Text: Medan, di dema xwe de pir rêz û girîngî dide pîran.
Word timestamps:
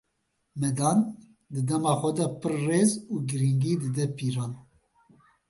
Medan, 0.61 0.99
di 1.51 1.59
dema 1.67 1.93
xwe 1.99 2.11
de 2.17 2.25
pir 2.39 2.53
rêz 2.67 2.91
û 3.13 3.15
girîngî 3.29 3.73
dide 3.81 4.05
pîran. 4.17 4.51